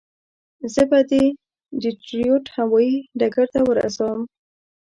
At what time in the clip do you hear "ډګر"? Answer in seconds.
3.19-3.45